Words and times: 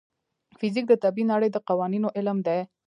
فزیک 0.59 0.85
د 0.89 0.93
طبیعي 1.03 1.29
نړۍ 1.31 1.49
د 1.51 1.57
قوانینو 1.67 2.07
علم 2.17 2.37
دی. 2.47 2.59